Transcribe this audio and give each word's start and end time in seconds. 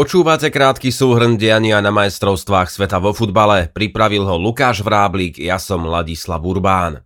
Počúvate 0.00 0.48
krátky 0.48 0.88
súhrn 0.88 1.36
diania 1.36 1.76
na 1.84 1.92
majstrovstvách 1.92 2.72
sveta 2.72 2.96
vo 2.96 3.12
futbale. 3.12 3.68
Pripravil 3.68 4.24
ho 4.24 4.40
Lukáš 4.40 4.80
Vráblík, 4.80 5.36
ja 5.36 5.60
som 5.60 5.84
Ladislav 5.84 6.40
Urbán. 6.40 7.04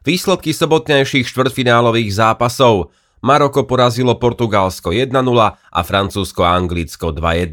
Výsledky 0.00 0.56
sobotnejších 0.56 1.28
štvrtfinálových 1.28 2.08
zápasov. 2.08 2.88
Maroko 3.20 3.68
porazilo 3.68 4.16
Portugalsko 4.16 4.96
1-0 4.96 5.12
a 5.44 5.80
Francúzsko-Anglicko 5.84 7.12
2-1. 7.12 7.52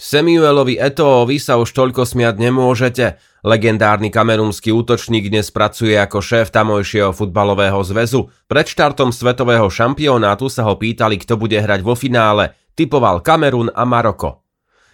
Samuelovi 0.00 0.80
Eto'ovi 0.80 1.36
sa 1.36 1.60
už 1.60 1.76
toľko 1.76 2.08
smiať 2.08 2.40
nemôžete. 2.40 3.20
Legendárny 3.44 4.08
kamerúnsky 4.08 4.72
útočník 4.72 5.28
dnes 5.28 5.52
pracuje 5.52 6.00
ako 6.00 6.24
šéf 6.24 6.48
tamojšieho 6.48 7.12
futbalového 7.12 7.84
zväzu. 7.84 8.32
Pred 8.48 8.72
štartom 8.72 9.12
svetového 9.12 9.68
šampionátu 9.68 10.48
sa 10.48 10.64
ho 10.64 10.80
pýtali, 10.80 11.20
kto 11.20 11.36
bude 11.36 11.60
hrať 11.60 11.84
vo 11.84 11.92
finále– 11.92 12.56
typoval 12.74 13.20
Kamerun 13.20 13.72
a 13.72 13.82
Maroko. 13.84 14.42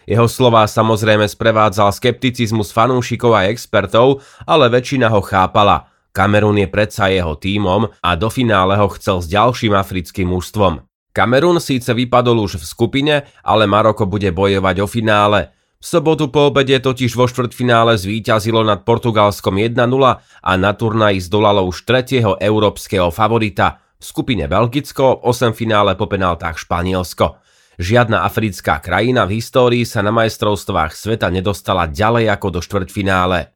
Jeho 0.09 0.25
slová 0.25 0.65
samozrejme 0.65 1.29
sprevádzal 1.29 1.93
skepticizmus 1.93 2.73
fanúšikov 2.73 3.37
a 3.37 3.53
expertov, 3.53 4.25
ale 4.49 4.73
väčšina 4.73 5.13
ho 5.13 5.21
chápala. 5.21 5.93
Kamerun 6.17 6.57
je 6.57 6.67
predsa 6.67 7.13
jeho 7.13 7.37
tímom 7.37 7.93
a 8.01 8.11
do 8.17 8.33
finále 8.33 8.81
ho 8.81 8.89
chcel 8.97 9.21
s 9.21 9.29
ďalším 9.29 9.77
africkým 9.77 10.33
mužstvom. 10.33 10.81
Kamerun 11.13 11.61
síce 11.61 11.93
vypadol 11.93 12.41
už 12.41 12.57
v 12.57 12.65
skupine, 12.65 13.15
ale 13.45 13.69
Maroko 13.69 14.09
bude 14.09 14.33
bojovať 14.33 14.77
o 14.81 14.87
finále. 14.89 15.53
V 15.79 15.87
sobotu 15.87 16.27
po 16.27 16.51
obede 16.51 16.75
totiž 16.81 17.15
vo 17.15 17.31
štvrtfinále 17.31 17.95
zvíťazilo 17.95 18.67
nad 18.67 18.83
Portugalskom 18.83 19.63
1-0 19.63 19.79
a 20.19 20.53
na 20.59 20.73
turnaji 20.75 21.23
zdolalo 21.23 21.63
už 21.71 21.87
tretieho 21.87 22.35
európskeho 22.35 23.15
favorita. 23.15 23.79
V 23.99 24.05
skupine 24.09 24.51
Belgicko, 24.51 25.23
8 25.23 25.55
finále 25.55 25.95
po 25.95 26.11
penáltach 26.11 26.59
Španielsko. 26.59 27.39
Žiadna 27.79 28.27
africká 28.27 28.83
krajina 28.83 29.23
v 29.23 29.39
histórii 29.39 29.87
sa 29.87 30.03
na 30.03 30.11
majstrovstvách 30.11 30.99
sveta 30.99 31.31
nedostala 31.31 31.87
ďalej 31.87 32.27
ako 32.27 32.59
do 32.59 32.61
štvrťfinále. 32.61 33.55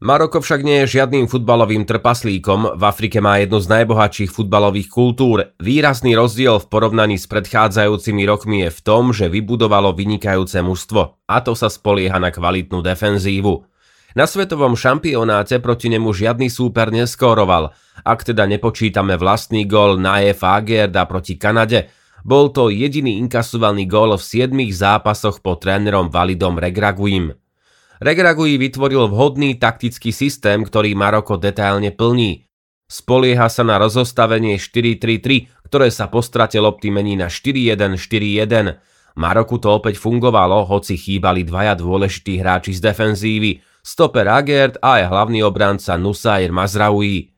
Maroko 0.00 0.40
však 0.40 0.64
nie 0.64 0.86
je 0.86 0.96
žiadnym 0.96 1.28
futbalovým 1.28 1.84
trpaslíkom, 1.84 2.80
v 2.80 2.82
Afrike 2.86 3.20
má 3.20 3.36
jednu 3.44 3.60
z 3.60 3.68
najbohatších 3.68 4.32
futbalových 4.32 4.88
kultúr. 4.88 5.52
Výrazný 5.60 6.16
rozdiel 6.16 6.56
v 6.64 6.70
porovnaní 6.70 7.20
s 7.20 7.28
predchádzajúcimi 7.28 8.24
rokmi 8.24 8.64
je 8.64 8.70
v 8.72 8.80
tom, 8.80 9.12
že 9.12 9.28
vybudovalo 9.28 9.92
vynikajúce 9.92 10.64
mužstvo 10.64 11.28
a 11.28 11.36
to 11.44 11.52
sa 11.52 11.68
spolieha 11.68 12.16
na 12.16 12.32
kvalitnú 12.32 12.80
defenzívu. 12.80 13.68
Na 14.16 14.24
svetovom 14.24 14.80
šampionáte 14.80 15.60
proti 15.60 15.92
nemu 15.92 16.08
žiadny 16.08 16.48
súper 16.48 16.88
neskóroval, 16.88 17.76
ak 18.00 18.32
teda 18.32 18.48
nepočítame 18.48 19.20
vlastný 19.20 19.68
gol 19.68 20.00
na 20.00 20.24
Agerda 20.24 21.04
proti 21.04 21.36
Kanade, 21.36 21.97
bol 22.26 22.50
to 22.50 22.70
jediný 22.72 23.18
inkasovaný 23.20 23.86
gól 23.86 24.16
v 24.18 24.24
7 24.24 24.54
zápasoch 24.74 25.42
pod 25.42 25.62
trénerom 25.62 26.10
Validom 26.10 26.58
Regraguim. 26.58 27.34
Regragui 27.98 28.54
vytvoril 28.62 29.10
vhodný 29.10 29.58
taktický 29.58 30.14
systém, 30.14 30.62
ktorý 30.62 30.94
Maroko 30.94 31.34
detailne 31.34 31.90
plní. 31.90 32.46
Spolieha 32.88 33.50
sa 33.50 33.66
na 33.66 33.76
rozostavenie 33.76 34.56
4-3-3, 34.56 35.66
ktoré 35.68 35.92
sa 35.92 36.08
po 36.08 36.24
strate 36.24 36.56
lopty 36.56 36.88
mení 36.88 37.18
na 37.18 37.28
4-1-4-1. 37.28 38.80
Maroku 39.18 39.58
to 39.58 39.74
opäť 39.74 39.98
fungovalo, 39.98 40.62
hoci 40.64 40.94
chýbali 40.94 41.42
dvaja 41.42 41.74
dôležití 41.74 42.38
hráči 42.38 42.78
z 42.78 42.80
defenzívy, 42.86 43.60
stoper 43.82 44.30
Agert 44.30 44.78
a 44.78 45.02
aj 45.02 45.10
hlavný 45.10 45.42
obranca 45.42 45.98
Nusair 45.98 46.54
Mazraoui. 46.54 47.37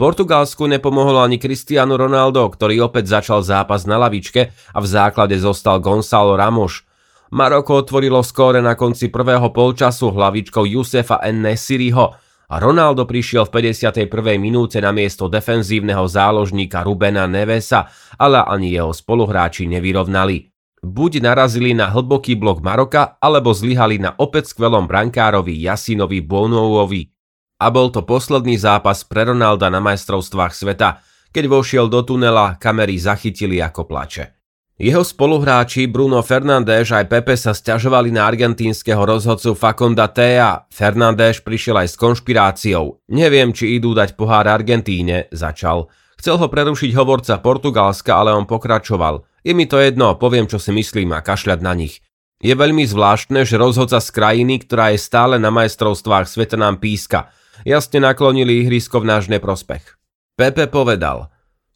Portugalsku 0.00 0.64
nepomohol 0.64 1.20
ani 1.20 1.36
Cristiano 1.36 1.92
Ronaldo, 2.00 2.48
ktorý 2.48 2.88
opäť 2.88 3.20
začal 3.20 3.44
zápas 3.44 3.84
na 3.84 4.00
lavičke 4.00 4.48
a 4.72 4.78
v 4.80 4.86
základe 4.88 5.36
zostal 5.36 5.76
Gonzalo 5.76 6.40
Ramos. 6.40 6.88
Maroko 7.36 7.84
otvorilo 7.84 8.24
skóre 8.24 8.64
na 8.64 8.80
konci 8.80 9.12
prvého 9.12 9.52
polčasu 9.52 10.08
hlavičkou 10.08 10.64
Jusefa 10.64 11.20
N. 11.28 11.44
Nesiriho 11.44 12.16
a 12.48 12.54
Ronaldo 12.56 13.04
prišiel 13.04 13.44
v 13.52 13.76
51. 13.76 14.40
minúte 14.40 14.80
na 14.80 14.88
miesto 14.88 15.28
defenzívneho 15.28 16.08
záložníka 16.08 16.80
Rubena 16.80 17.28
Nevesa, 17.28 17.92
ale 18.16 18.40
ani 18.40 18.72
jeho 18.72 18.96
spoluhráči 18.96 19.68
nevyrovnali. 19.68 20.48
Buď 20.80 21.20
narazili 21.20 21.76
na 21.76 21.92
hlboký 21.92 22.40
blok 22.40 22.64
Maroka, 22.64 23.20
alebo 23.20 23.52
zlyhali 23.52 24.00
na 24.00 24.16
opäť 24.16 24.56
skvelom 24.56 24.88
brankárovi 24.88 25.60
Jasinovi 25.60 26.24
Bonouovi 26.24 27.19
a 27.60 27.66
bol 27.68 27.92
to 27.92 28.00
posledný 28.00 28.56
zápas 28.56 29.04
pre 29.04 29.28
Ronalda 29.28 29.68
na 29.68 29.84
majstrovstvách 29.84 30.56
sveta. 30.56 31.04
Keď 31.28 31.44
vošiel 31.46 31.86
do 31.92 32.00
tunela, 32.00 32.56
kamery 32.56 32.96
zachytili 32.96 33.60
ako 33.60 33.84
plače. 33.84 34.40
Jeho 34.80 35.04
spoluhráči 35.04 35.84
Bruno 35.92 36.24
Fernández 36.24 36.88
aj 36.88 37.04
Pepe 37.12 37.36
sa 37.36 37.52
stiažovali 37.52 38.08
na 38.08 38.24
argentínskeho 38.24 39.04
rozhodcu 39.04 39.52
Faconda 39.52 40.08
Tea. 40.08 40.64
Fernández 40.72 41.44
prišiel 41.44 41.84
aj 41.84 41.88
s 41.92 41.96
konšpiráciou. 42.00 43.04
Neviem, 43.12 43.52
či 43.52 43.76
idú 43.76 43.92
dať 43.92 44.16
pohár 44.16 44.48
Argentíne, 44.48 45.28
začal. 45.36 45.92
Chcel 46.16 46.40
ho 46.40 46.48
prerušiť 46.48 46.96
hovorca 46.96 47.44
Portugalska, 47.44 48.24
ale 48.24 48.32
on 48.32 48.48
pokračoval. 48.48 49.20
Je 49.44 49.52
mi 49.52 49.68
to 49.68 49.76
jedno, 49.76 50.16
poviem, 50.16 50.48
čo 50.48 50.56
si 50.56 50.72
myslím 50.72 51.12
a 51.12 51.20
kašľať 51.20 51.60
na 51.60 51.76
nich. 51.76 52.00
Je 52.40 52.56
veľmi 52.56 52.88
zvláštne, 52.88 53.44
že 53.44 53.60
rozhodca 53.60 54.00
z 54.00 54.08
krajiny, 54.16 54.64
ktorá 54.64 54.96
je 54.96 55.00
stále 55.04 55.36
na 55.36 55.52
majstrovstvách 55.52 56.24
sveta 56.24 56.56
nám 56.56 56.80
píska– 56.80 57.28
jasne 57.64 58.02
naklonili 58.02 58.64
ihrisko 58.64 59.02
v 59.02 59.08
náš 59.08 59.28
neprospech. 59.30 59.96
Pepe 60.36 60.66
povedal, 60.70 61.28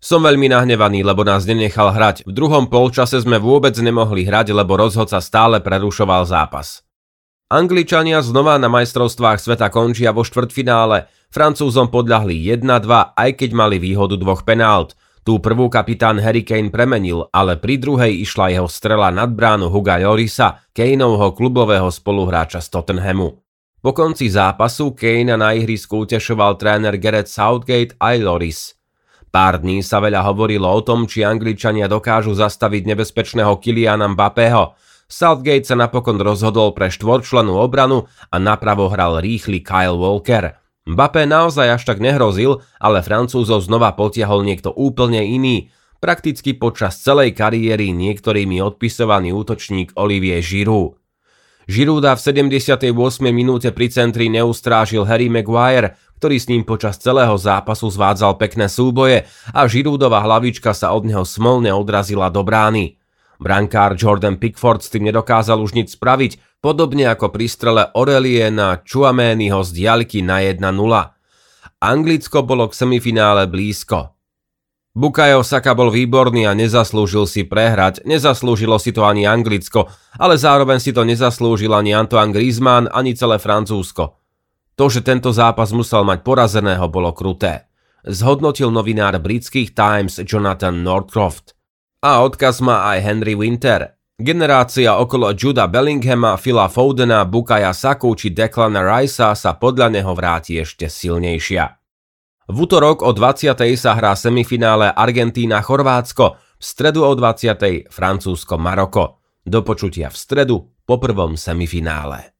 som 0.04 0.20
veľmi 0.20 0.52
nahnevaný, 0.52 1.00
lebo 1.00 1.24
nás 1.24 1.48
nenechal 1.48 1.88
hrať. 1.88 2.28
V 2.28 2.32
druhom 2.36 2.68
polčase 2.68 3.16
sme 3.24 3.40
vôbec 3.40 3.72
nemohli 3.80 4.28
hrať, 4.28 4.52
lebo 4.52 4.76
rozhodca 4.76 5.16
stále 5.20 5.64
prerušoval 5.64 6.28
zápas. 6.28 6.84
Angličania 7.48 8.24
znova 8.24 8.56
na 8.56 8.72
majstrovstvách 8.72 9.40
sveta 9.40 9.68
končia 9.68 10.12
vo 10.12 10.24
štvrtfinále. 10.24 11.08
Francúzom 11.32 11.92
podľahli 11.92 12.36
1-2, 12.36 13.16
aj 13.16 13.30
keď 13.36 13.50
mali 13.52 13.76
výhodu 13.76 14.16
dvoch 14.16 14.44
penált. 14.44 14.96
Tú 15.24 15.40
prvú 15.40 15.72
kapitán 15.72 16.20
Harry 16.20 16.44
Kane 16.44 16.68
premenil, 16.68 17.28
ale 17.32 17.56
pri 17.56 17.80
druhej 17.80 18.12
išla 18.24 18.52
jeho 18.52 18.68
strela 18.68 19.08
nad 19.08 19.32
bránu 19.32 19.72
Huga 19.72 19.96
Lorisa, 20.00 20.60
Kaneovho 20.76 21.32
klubového 21.32 21.88
spoluhráča 21.88 22.60
z 22.60 22.68
Tottenhamu. 22.68 23.43
Po 23.84 23.92
konci 23.92 24.32
zápasu 24.32 24.96
Kane 24.96 25.36
na 25.36 25.52
ihrisku 25.52 26.08
utešoval 26.08 26.56
tréner 26.56 26.96
Gareth 26.96 27.28
Southgate 27.28 27.92
aj 28.00 28.16
Loris. 28.16 28.60
Pár 29.28 29.60
dní 29.60 29.84
sa 29.84 30.00
veľa 30.00 30.24
hovorilo 30.24 30.64
o 30.72 30.80
tom, 30.80 31.04
či 31.04 31.20
Angličania 31.20 31.84
dokážu 31.84 32.32
zastaviť 32.32 32.80
nebezpečného 32.88 33.52
Kiliana 33.60 34.08
Mbappého. 34.08 34.72
Southgate 35.04 35.68
sa 35.68 35.76
napokon 35.76 36.16
rozhodol 36.16 36.72
pre 36.72 36.88
štvorčlenú 36.88 37.60
obranu 37.60 38.08
a 38.32 38.40
napravo 38.40 38.88
hral 38.88 39.20
rýchly 39.20 39.60
Kyle 39.60 40.00
Walker. 40.00 40.56
Mbappé 40.88 41.28
naozaj 41.28 41.76
až 41.76 41.84
tak 41.84 42.00
nehrozil, 42.00 42.64
ale 42.80 43.04
Francúzov 43.04 43.60
znova 43.68 43.92
potiahol 43.92 44.48
niekto 44.48 44.72
úplne 44.72 45.20
iný. 45.28 45.68
Prakticky 46.00 46.56
počas 46.56 47.04
celej 47.04 47.36
kariéry 47.36 47.92
niektorými 47.92 48.64
odpisovaný 48.64 49.36
útočník 49.36 49.92
Olivier 50.00 50.40
Giroud. 50.40 51.03
Žirúda 51.64 52.12
v 52.12 52.20
78. 52.20 52.92
minúte 53.32 53.72
pri 53.72 53.88
centri 53.88 54.28
neustrážil 54.28 55.08
Harry 55.08 55.32
Maguire, 55.32 55.96
ktorý 56.20 56.36
s 56.36 56.48
ním 56.52 56.60
počas 56.60 57.00
celého 57.00 57.32
zápasu 57.40 57.88
zvádzal 57.88 58.36
pekné 58.36 58.68
súboje 58.68 59.24
a 59.48 59.64
Žirúdova 59.64 60.20
hlavička 60.20 60.76
sa 60.76 60.92
od 60.92 61.08
neho 61.08 61.24
smolne 61.24 61.72
odrazila 61.72 62.28
do 62.28 62.44
brány. 62.44 63.00
Brankár 63.40 63.96
Jordan 63.96 64.36
Pickford 64.38 64.84
s 64.84 64.92
tým 64.92 65.08
nedokázal 65.08 65.58
už 65.58 65.74
nič 65.74 65.96
spraviť, 65.96 66.60
podobne 66.60 67.08
ako 67.08 67.32
pri 67.32 67.48
strele 67.48 67.82
Aurelie 67.96 68.48
na 68.52 68.78
Chuameniho 68.84 69.64
z 69.64 69.70
diaľky 69.72 70.20
na 70.20 70.44
1-0. 70.44 70.62
Anglicko 71.80 72.40
bolo 72.44 72.68
k 72.70 72.76
semifinále 72.76 73.48
blízko. 73.50 74.13
Bukayo 74.94 75.42
Saka 75.42 75.74
bol 75.74 75.90
výborný 75.90 76.46
a 76.46 76.54
nezaslúžil 76.54 77.26
si 77.26 77.42
prehrať, 77.42 78.06
nezaslúžilo 78.06 78.78
si 78.78 78.94
to 78.94 79.02
ani 79.02 79.26
Anglicko, 79.26 79.90
ale 80.14 80.38
zároveň 80.38 80.78
si 80.78 80.94
to 80.94 81.02
nezaslúžil 81.02 81.74
ani 81.74 81.90
Antoine 81.90 82.30
Griezmann, 82.30 82.86
ani 82.86 83.18
celé 83.18 83.42
Francúzsko. 83.42 84.22
To, 84.78 84.86
že 84.86 85.02
tento 85.02 85.34
zápas 85.34 85.74
musel 85.74 86.06
mať 86.06 86.22
porazeného, 86.22 86.86
bolo 86.86 87.10
kruté. 87.10 87.66
Zhodnotil 88.06 88.70
novinár 88.70 89.18
britských 89.18 89.74
Times 89.74 90.22
Jonathan 90.22 90.86
Northcroft. 90.86 91.58
A 91.98 92.22
odkaz 92.22 92.62
má 92.62 92.86
aj 92.94 92.98
Henry 93.02 93.34
Winter. 93.34 93.98
Generácia 94.14 94.94
okolo 94.94 95.34
Juda 95.34 95.66
Bellinghama, 95.66 96.38
Phila 96.38 96.70
Fodena, 96.70 97.26
Bukaya 97.26 97.74
Saku 97.74 98.14
či 98.14 98.30
Declana 98.30 98.86
Ricea 98.86 99.34
sa 99.34 99.58
podľa 99.58 99.90
neho 99.90 100.14
vráti 100.14 100.54
ešte 100.54 100.86
silnejšia. 100.86 101.83
V 102.44 102.68
útorok 102.68 103.00
o 103.00 103.16
20. 103.16 103.56
sa 103.72 103.96
hrá 103.96 104.12
semifinále 104.12 104.92
Argentína-Chorvátsko, 104.92 106.36
v 106.36 106.64
stredu 106.64 107.00
o 107.08 107.12
20. 107.16 107.88
Francúzsko-Maroko. 107.88 109.24
Do 109.48 109.64
počutia 109.64 110.12
v 110.12 110.16
stredu 110.16 110.56
po 110.84 111.00
prvom 111.00 111.40
semifinále. 111.40 112.33